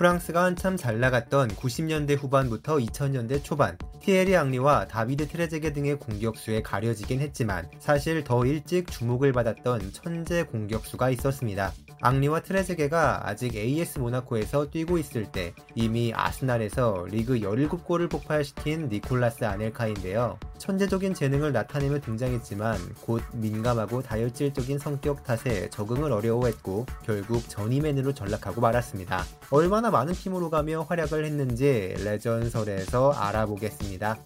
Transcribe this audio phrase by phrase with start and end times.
[0.00, 7.20] 프랑스가 한참 잘 나갔던 90년대 후반부터 2000년대 초반 티에리 앙리와 다비드 트레제게 등의 공격수에 가려지긴
[7.20, 11.74] 했지만 사실 더 일찍 주목을 받았던 천재 공격수가 있었습니다.
[12.00, 20.38] 앙리와 트레제게가 아직 AS 모나코에서 뛰고 있을 때 이미 아스날에서 리그 17골을 폭발시킨 니콜라스 아넬카인데요.
[20.56, 29.24] 천재적인 재능을 나타내며 등장했지만 곧 민감하고 다혈질적인 성격 탓에 적응을 어려워했고 결국 전임맨으로 전락하고 말았습니다.
[29.50, 34.18] 얼마나 많은 팀으로 가며 활약을 했는지 레전설에서 알아보겠습니다.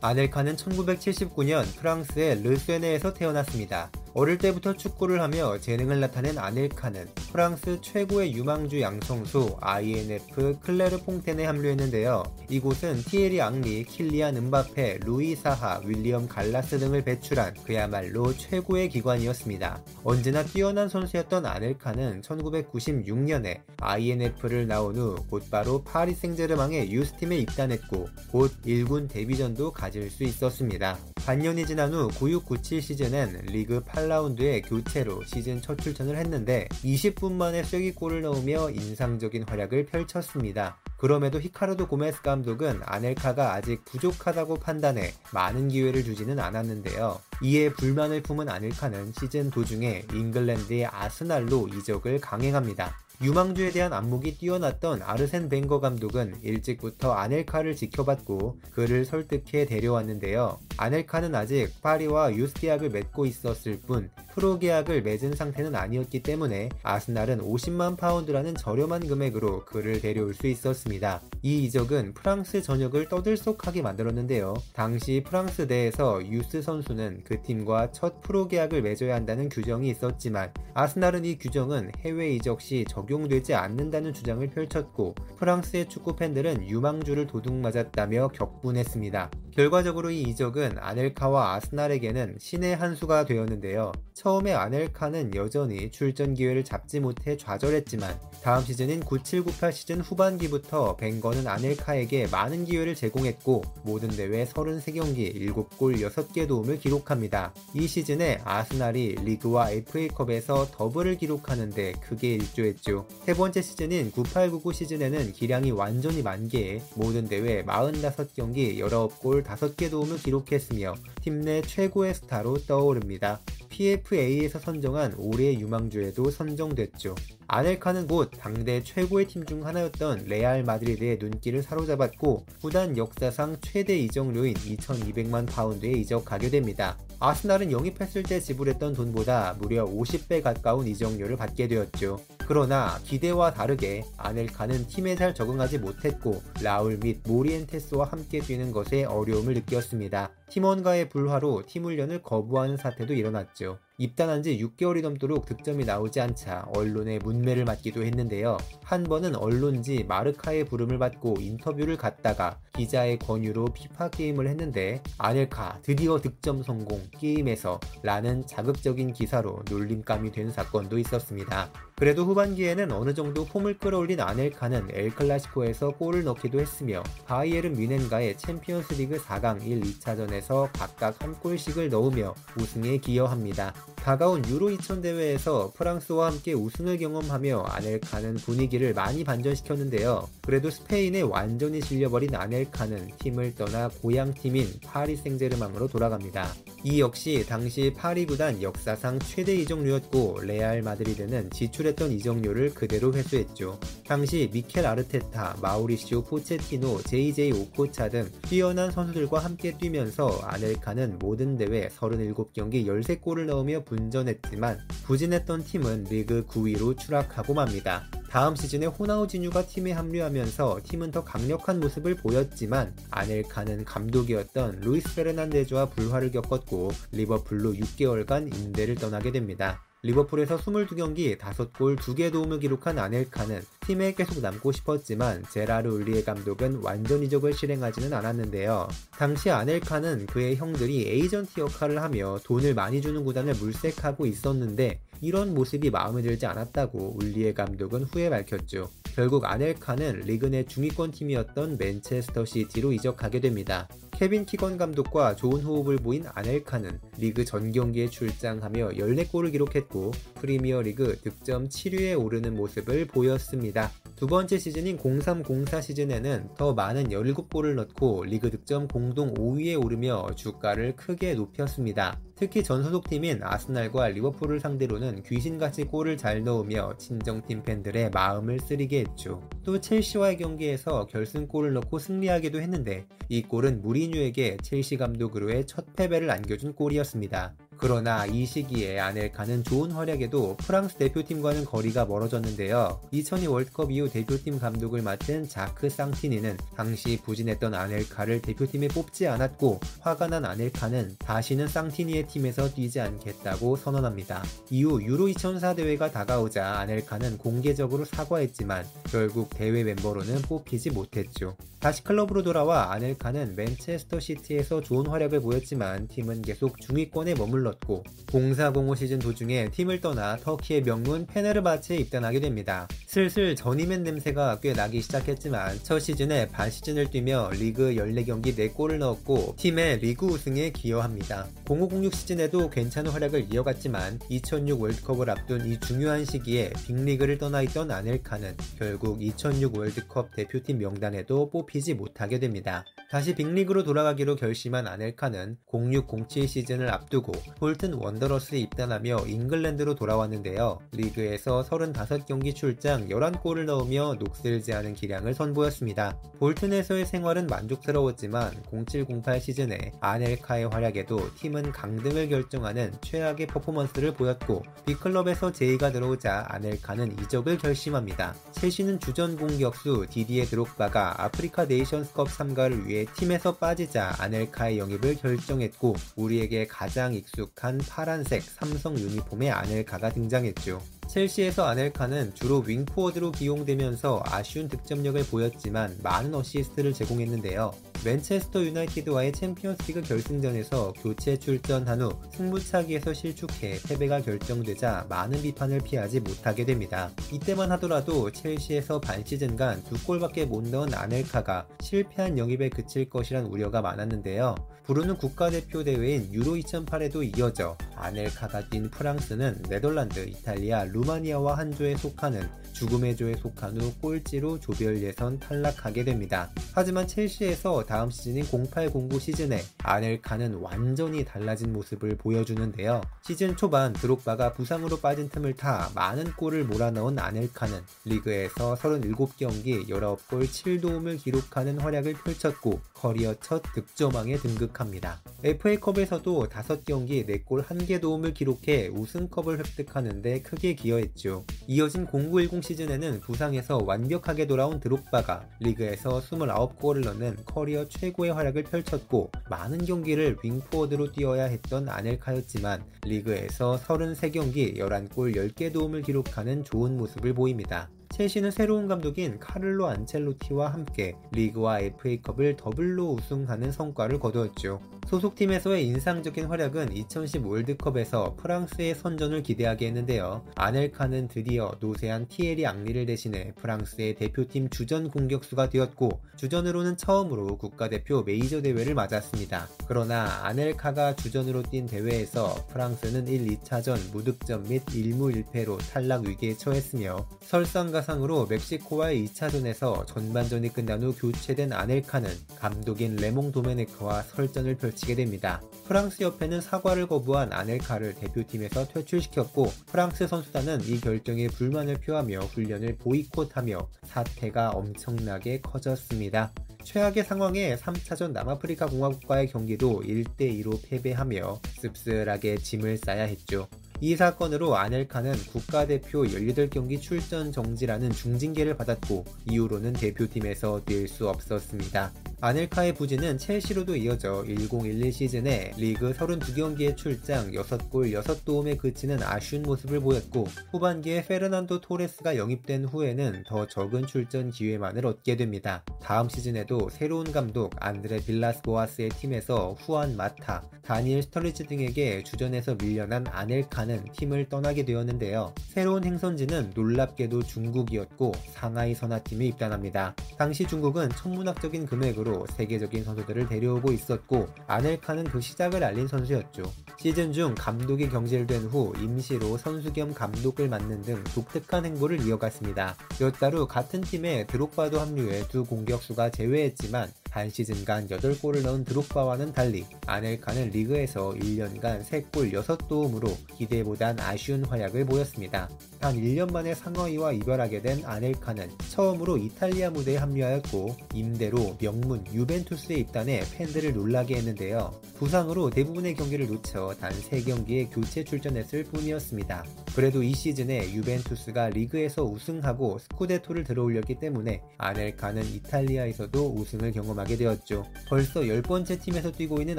[0.00, 3.90] 아넬카는 1979년 프랑스의 르셰네에서 태어났습니다.
[4.18, 12.22] 어릴 때부터 축구를 하며 재능을 나타낸 아넬카는 프랑스 최고의 유망주 양성소 INF 클레르 퐁텐에 합류했는데요.
[12.48, 19.82] 이곳은 티에리 앙리, 킬리안 음바페, 루이 사하, 윌리엄 갈라스 등을 배출한 그야말로 최고의 기관이었습니다.
[20.02, 29.10] 언제나 뛰어난 선수였던 아넬카는 1996년에 INF를 나온 후 곧바로 파리 생제르망의 유스팀에 입단했고 곧 1군
[29.10, 30.96] 데뷔전도 가질 수 있었습니다.
[31.26, 38.22] 반년이 지난 후 96-97 시즌엔 리그 8라운드에 교체로 시즌 첫 출전을 했는데 20분 만에 쐐기골을
[38.22, 40.76] 넣으며 인상적인 활약을 펼쳤습니다.
[40.96, 47.20] 그럼에도 히카르도 고메스 감독은 아넬카가 아직 부족하다고 판단해 많은 기회를 주지는 않았는데요.
[47.42, 52.96] 이에 불만을 품은 아넬카는 시즌 도중에 잉글랜드의 아스날로 이적을 강행합니다.
[53.20, 60.60] 유망주에 대한 안목이 뛰어났던 아르센 벵거 감독은 일찍부터 아넬카를 지켜봤고 그를 설득해 데려왔는데요.
[60.76, 67.38] 아넬카는 아직 파리와 유스 계약을 맺고 있었을 뿐 프로 계약을 맺은 상태는 아니었기 때문에 아스날은
[67.38, 71.22] 50만 파운드라는 저렴한 금액으로 그를 데려올 수 있었습니다.
[71.42, 74.52] 이 이적은 프랑스 전역을 떠들썩하게 만들었는데요.
[74.74, 81.24] 당시 프랑스 내에서 유스 선수는 그 팀과 첫 프로 계약을 맺어야 한다는 규정이 있었지만 아스날은
[81.24, 89.30] 이 규정은 해외 이적 시 적용되지 않는다는 주장을 펼쳤고 프랑스의 축구 팬들은 유망주를 도둑맞았다며 격분했습니다.
[89.52, 93.92] 결과적으로 이 이적은 아넬카와 아스날에게는 신의 한 수가 되었는데요.
[94.14, 102.28] 처음에 아넬카는 여전히 출전 기회를 잡지 못해 좌절했지만 다음 시즌인 97-98 시즌 후반기부터 벵거는 아넬카에게
[102.28, 107.52] 많은 기회를 제공했고 모든 대회 33경기 7골 6개 도움을 기록합니다.
[107.74, 113.06] 이 시즌에 아스날이 리그와 FA컵에서 더블을 기록하는데 크게 일조했죠.
[113.24, 120.52] 세 번째 시즌인 98-99 시즌에는 기량이 완전히 만개해 모든 대회 45경기 19골 5개 도움을 기록
[120.56, 123.40] 했으며 팀 내 최고의 스타로 떠오릅니다.
[123.68, 127.14] PFA에서 선정한 올해의 유망주에도 선정됐죠.
[127.48, 134.54] 아넬카는 곧 당대 최고의 팀 중 하나였던 레알 마드리드의 눈길을 사로잡았고 구단 역사상 최대 이적료인
[134.54, 136.98] 2200만 파운드에 이적하게 됩니다.
[137.18, 142.20] 아스날은 영입했을 때 지불했던 돈보다 무려 50배 가까운 이적료를 받게 되었죠.
[142.46, 149.54] 그러나 기대와 다르게 아넬카는 팀에 잘 적응하지 못했고 라울 및 모리엔테스와 함께 뛰는 것에 어려움을
[149.54, 150.30] 느꼈습니다.
[150.50, 153.65] 팀원과의 불화로 팀 훈련을 거부하는 사태도 일어났죠.
[153.98, 158.58] 입단한 지 6개월이 넘도록 득점이 나오지 않자 언론의 문매를 맞기도 했는데요.
[158.82, 166.18] 한 번은 언론지 마르카의 부름을 받고 인터뷰를 갔다가 기자의 권유로 피파 게임을 했는데 아넬카 드디어
[166.18, 171.70] 득점 성공 게임에서 라는 자극적인 기사로 놀림감이 된 사건도 있었습니다.
[171.98, 179.16] 그래도 후반기에는 어느 정도 폼을 끌어올린 아넬카는 엘클라시코에서 골을 넣기도 했으며 바이에른 뮌헨과의 챔피언스 리그
[179.16, 183.72] 4강 1, 2차전에서 각각 한 골씩을 넣으며 우승에 기여합니다.
[184.06, 190.28] 다가온 유로 2000 대회에서 프랑스와 함께 우승을 경험하며 아넬카는 분위기를 많이 반전시켰는데요.
[190.42, 196.46] 그래도 스페인에 완전히 질려버린 아넬카는 팀을 떠나 고향팀인 파리 생제르망으로 돌아갑니다.
[196.84, 203.80] 이 역시 당시 파리 구단 역사상 최대 이적료였고 레알 마드리드는 지출했던 이적료를 그대로 회수했죠.
[204.06, 211.88] 당시 미켈 아르테타, 마우리시오 포체티노, JJ 오코차 등 뛰어난 선수들과 함께 뛰면서 아넬카는 모든 대회
[211.88, 218.04] 37경기 13골을 넣으며 분전했지만 부진했던 팀은 리그 9위로 추락하고 맙니다.
[218.30, 226.30] 다음 시즌에 호나우지뉴가 팀에 합류하면서 팀은 더 강력한 모습을 보였지만 아넬카는 감독이었던 루이스 페르난데즈와 불화를
[226.32, 229.82] 겪었고 리버풀로 6개월간 임대를 떠나게 됩니다.
[230.02, 237.22] 리버풀에서 22경기 5골 2개 도움을 기록한 아넬카는 팀에 계속 남고 싶었지만 제라르 울리에 감독은 완전
[237.22, 238.88] 이적을 실행하지는 않았는데요.
[239.12, 245.90] 당시 아넬카는 그의 형들이 에이전트 역할을 하며 돈을 많이 주는 구단을 물색하고 있었는데 이런 모습이
[245.90, 248.90] 마음에 들지 않았다고 울리에 감독은 후에 밝혔죠.
[249.14, 253.88] 결국 아넬카는 리그 내 중위권 팀이었던 맨체스터 시티로 이적하게 됩니다.
[254.12, 261.18] 케빈 키건 감독과 좋은 호흡을 보인 아넬카는 리그 전 경기에 출장하며 14골을 기록했고 프리미어 리그
[261.22, 263.75] 득점 7위에 오르는 모습을 보였습니다.
[263.76, 263.92] 했습니다.
[264.16, 270.96] 두 번째 시즌인 0304 시즌에는 더 많은 17골을 넣고 리그 득점 공동 5위에 오르며 주가를
[270.96, 272.18] 크게 높였습니다.
[272.34, 279.46] 특히 전 소속팀인 아스날과 리버풀을 상대로는 귀신같이 골을 잘 넣으며 친정팀 팬들의 마음을 쓰리게 했죠.
[279.62, 286.74] 또 첼시와의 경기에서 결승골을 넣고 승리하기도 했는데 이 골은 무리뉴에게 첼시 감독으로의 첫 패배를 안겨준
[286.74, 287.54] 골이었습니다.
[287.78, 293.00] 그러나 이 시기에 아넬카는 좋은 활약에도 프랑스 대표팀과는 거리가 멀어졌는데요.
[293.10, 300.28] 2002 월드컵 이후 대표팀 감독을 맡은 자크 쌍티니는 당시 부진했던 아넬카를 대표팀에 뽑지 않았고 화가
[300.28, 304.42] 난 아넬카는 다시는 쌍티니의 팀에서 뛰지 않겠다고 선언합니다.
[304.70, 311.56] 이후 유로 2004 대회가 다가오자 아넬카는 공개적으로 사과했지만 결국 대회 멤버로는 뽑히지 못했죠.
[311.78, 318.02] 다시 클럽으로 돌아와 아넬카는 맨체스터 시티에서 좋은 활약을 보였지만 팀은 계속 중위권에 머물 렀고
[318.32, 322.88] 0405 시즌 도중에 팀을 떠나 터키의 명문 페네르바체에 입단하게 됩니다.
[323.06, 329.54] 슬슬 전이맨 냄새가 꽤 나기 시작했지만 첫 시즌에 반 시즌을 뛰며 리그 14경기 4골을 넣었고
[329.56, 331.46] 팀의 리그 우승에 기여합니다.
[331.68, 338.56] 0506 시즌에도 괜찮은 활약을 이어갔지만 2006 월드컵을 앞둔 이 중요한 시기에 빅리그를 떠나 있던 아넬카는
[338.76, 342.84] 결국 2006 월드컵 대표팀 명단에도 뽑히 잡히지 못하게 됩니다.
[343.08, 350.80] 다시 빅리그로 돌아가기로 결심한 아넬카는 0607 시즌을 앞두고 볼튼 원더러스에 입단하며 잉글랜드로 돌아왔는데요.
[350.90, 356.20] 리그에서 35경기 출장 11골을 넣으며 녹슬지 않은 기량을 선보였습니다.
[356.40, 365.92] 볼튼에서의 생활은 만족스러웠지만 0708 시즌에 아넬카의 활약에도 팀은 강등을 결정하는 최악의 퍼포먼스를 보였고 빅클럽에서 제의가
[365.92, 368.34] 들어오자 아넬카는 이적을 결심합니다.
[368.50, 376.66] 첼시는 주전 공격수 디디에 드록바가 아프리카 네이션스컵 참가를 위해 팀에서 빠지자 아넬카의 영입을 결정했고 우리에게
[376.66, 380.80] 가장 익숙한 파란색 삼성 유니폼의 아넬카가 등장했죠.
[381.16, 387.72] 첼시에서 아넬카는 주로 윙포워드로 기용되면서 아쉬운 득점력을 보였지만 많은 어시스트를 제공했는데요.
[388.04, 396.66] 맨체스터 유나이티드와의 챔피언스리그 결승전에서 교체 출전한 후 승부차기에서 실축해 패배가 결정되자 많은 비판을 피하지 못하게
[396.66, 397.10] 됩니다.
[397.32, 403.80] 이때만 하더라도 첼시에서 반 시즌간 두 골밖에 못 넣은 아넬카가 실패한 영입에 그칠 것이란 우려가
[403.80, 404.54] 많았는데요.
[404.84, 412.48] 불운은 국가대표 대회인 유로 2008에도 이어져 아넬카가 뛴 프랑스는 네덜란드, 이탈리아, 루마니아와 한 조에 속하는
[412.76, 416.50] 죽음의 조에 속한 후 꼴찌로 조별 예선 탈락하게 됩니다.
[416.74, 423.00] 하지만 첼시에서 다음 시즌인 0809 시즌에 아넬카는 완전히 달라진 모습을 보여주는데요.
[423.22, 431.18] 시즌 초반 드록바가 부상으로 빠진 틈을 타 많은 골을 몰아넣은 아넬카는 리그에서 37경기 19골 7도움을
[431.18, 435.22] 기록하는 활약을 펼쳤고 커리어 첫 득점왕에 등극합니다.
[435.42, 441.44] FA컵에서도 5경기 4골 1개 도움을 기록해 우승컵을 획득하는데 크게 기여했죠.
[441.66, 449.84] 이어진 0910 시즌에는 부상에서 완벽하게 돌아온 드록바가 리그에서 29골을 넣는 커리어 최고의 활약을 펼쳤고 많은
[449.84, 457.90] 경기를 윙포워드로 뛰어야 했던 아넬카였지만 리그에서 33경기 11골 10개 도움을 기록하는 좋은 모습을 보입니다.
[458.10, 464.80] 첼시는 새로운 감독인 카를로 안첼로티와 함께 리그와 FA컵을 더블로 우승하는 성과를 거두었죠.
[465.06, 470.44] 소속팀에서의 인상적인 활약은 2010 월드컵에서 프랑스의 선전을 기대하게 했는데요.
[470.56, 478.60] 아넬카는 드디어 노쇠한 티에리 앙리를 대신해 프랑스의 대표팀 주전 공격수가 되었고 주전으로는 처음으로 국가대표 메이저
[478.60, 479.68] 대회를 맞았습니다.
[479.86, 487.28] 그러나 아넬카가 주전으로 뛴 대회에서 프랑스는 1, 2차전 무득점 및 1무 1패로 탈락 위기에 처했으며
[487.42, 492.28] 설상가상으로 멕시코와의 2차전에서 전반전이 끝난 후 교체된 아넬카는
[492.58, 495.60] 감독인 레몽 도메네크와 설전을 펼 마치게 됩니다.
[495.84, 503.88] 프랑스 협회는 사과를 거부한 아넬카를 대표팀에서 퇴출시켰고 프랑스 선수단은 이 결정에 불만을 표하며 훈련을 보이콧하며
[504.04, 506.52] 사태가 엄청나게 커졌습니다.
[506.82, 513.68] 최악의 상황에 3차전 남아프리카 공화국과의 경기도 1대2로 패배하며 씁쓸하게 짐을 싸야 했죠.
[514.00, 522.12] 이 사건으로 아넬카는 국가대표 18경기 출전 정지라는 중징계를 받았고 이후로는 대표팀에서 뛸 수 없었습니다.
[522.38, 530.46] 아넬카의 부진은 첼시로도 이어져 1011 시즌에 리그 32경기에 출장 6골 6도움에 그치는 아쉬운 모습을 보였고
[530.70, 535.82] 후반기에 페르난도 토레스가 영입된 후에는 더 적은 출전 기회만을 얻게 됩니다.
[536.02, 543.26] 다음 시즌에도 새로운 감독 안드레 빌라스 보아스의 팀에서 후안 마타, 다니엘 스터리지 등에게 주전에서 밀려난
[543.28, 545.54] 아넬카는 팀을 떠나게 되었는데요.
[545.68, 550.14] 새로운 행선지는 놀랍게도 중국이었고 상하이 선화팀에 입단합니다.
[550.36, 556.64] 당시 중국은 천문학적인 금액으로 전략으로 세계적인 선수들을 데려오고 있었고 아넬카는 그 시작을 알린 선수였죠.
[556.98, 562.96] 시즌 중 감독이 경질된 후 임시로 선수 겸 감독을 맡는 등 독특한 행보를 이어갔습니다.
[563.18, 569.52] 몇 달 후 같은 팀에 드록바도 합류해 두 공격수가 제외했지만 한 시즌간 8골을 넣은 드록바와는
[569.52, 573.28] 달리 아넬카는 리그에서 1년간 3골 6도움으로
[573.58, 575.68] 기대보단 아쉬운 활약을 보였습니다.
[576.00, 583.42] 단 1년 만에 상어이와 이별하게 된 아넬카는 처음으로 이탈리아 무대에 합류하였고 임대로 명문 유벤투스에 입단해
[583.52, 584.98] 팬들을 놀라게 했는데요.
[585.18, 589.64] 부상으로 대부분의 경기를 놓쳐 단 3경기에 교체 출전했을 뿐이었습니다.
[589.94, 597.86] 그래도 이 시즌에 유벤투스가 리그에서 우승하고 스쿠데토를 들어올렸기 때문에 아넬카는 이탈리아에서도 우승을 경험하게 되었죠.
[598.08, 599.78] 벌써 10번째 팀에서 뛰고 있는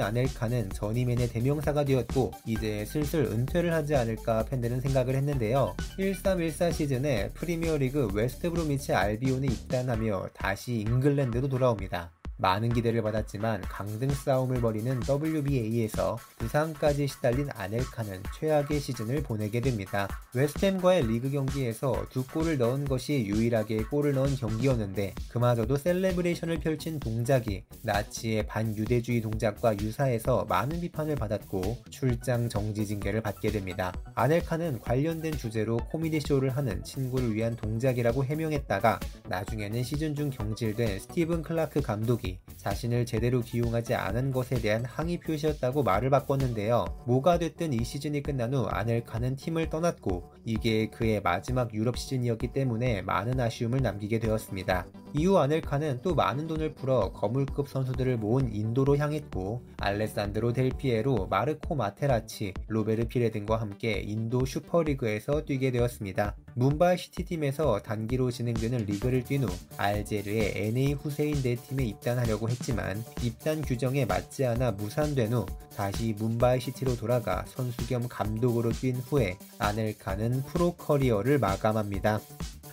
[0.00, 5.76] 아넬카는 journeyman의 대명사가 되었고 이제 슬슬 은퇴를 하지 않을까 팬들은 생각을 했는데요.
[5.98, 12.17] 1314 시즌에 프리미어리그 웨스트브로미치 알비온에 입단하며 다시 잉글랜드로 돌아옵니다.
[12.38, 20.08] 많은 기대를 받았지만 강등 싸움을 벌이는 WBA에서 부상까지 시달린 아넬카는 최악의 시즌을 보내게 됩니다.
[20.34, 27.64] 웨스트햄과의 리그 경기에서 두 골을 넣은 것이 유일하게 골을 넣은 경기였는데 그마저도 celebration을 펼친 동작이
[27.82, 33.92] 나치의 반유대주의 동작과 유사해서 많은 비판을 받았고 출장 정지 징계를 받게 됩니다.
[34.14, 41.42] 아넬카는 관련된 주제로 코미디 쇼를 하는 친구를 위한 동작이라고 해명했다가 나중에는 시즌 중 경질된 스티븐
[41.42, 46.84] 클라크 감독이 자신을 제대로 기용하지 않은 것에 대한 항의 표시였다고 말을 바꿨는데요.
[47.06, 53.02] 뭐가 됐든 이 시즌이 끝난 후 아넬카는 팀을 떠났고 이게 그의 마지막 유럽 시즌이었기 때문에
[53.02, 54.86] 많은 아쉬움을 남기게 되었습니다.
[55.14, 62.54] 이후 아넬카는 또 많은 돈을 풀어 거물급 선수들을 모은 인도로 향했고 알레산드로 델피에로, 마르코 마테라치,
[62.66, 66.36] 로베르 피레 등과 함께 인도 슈퍼리그에서 뛰게 되었습니다.
[66.54, 73.04] 뭄바이 시티팀에서 단기로 진행되는 리그를 뛴 후 알제리의 NA 후세인 데이 팀에 입단 하려고 했지만
[73.22, 75.46] 입단 규정에 맞지 않아 무산된 후
[75.76, 82.20] 다시 뭄바이 시티로 돌아가 선수 겸 감독으로 뛴 후에 아넬카는 프로 커리어를 마감합니다.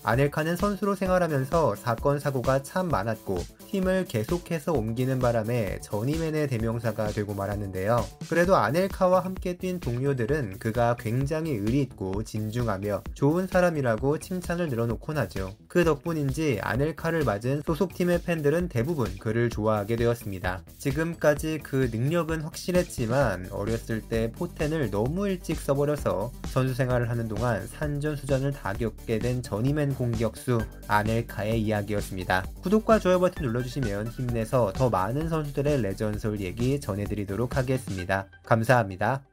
[0.07, 3.39] 아넬카는 선수로 생활하면서 사건 사고가 참 많았고
[3.71, 8.05] 팀을 계속해서 옮기는 바람에 전임맨의 대명사가 되고 말았는데요.
[8.29, 15.55] 그래도 아넬카와 함께 뛴 동료들은 그가 굉장히 의리 있고 진중하며 좋은 사람이라고 칭찬을 늘어놓곤 하죠.
[15.75, 20.61] 그 덕분인지 아넬카를 맞은 소속팀의 팬들은 대부분 그를 좋아하게 되었습니다.
[20.77, 28.53] 지금까지 그 능력은 확실했지만 어렸을 때 포텐을 너무 일찍 써버려서 선수 생활을 하는 동안 산전수전을
[28.53, 32.45] 다 겪게 된 전임맨 공격수 아넬카의 이야기였습니다.
[32.61, 38.27] 구독과 좋아요 버튼 눌러주시면 힘내서 더 많은 선수들의 레전솔 얘기 전해드리도록 하겠습니다.
[38.45, 39.23] 감사합니다.